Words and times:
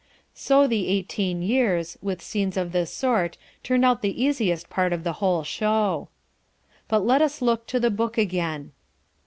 So 0.33 0.65
the 0.65 0.87
eighteen 0.87 1.43
years, 1.43 1.95
with 2.01 2.23
scenes 2.23 2.57
of 2.57 2.71
this 2.71 2.91
sort 2.91 3.37
turn 3.61 3.83
out 3.83 4.01
the 4.01 4.19
easiest 4.23 4.67
part 4.67 4.93
of 4.93 5.03
the 5.03 5.13
whole 5.21 5.43
show. 5.43 6.09
But 6.87 7.05
let 7.05 7.21
us 7.21 7.37
to 7.67 7.79
the 7.79 7.91
book 7.91 8.17
again. 8.17 8.71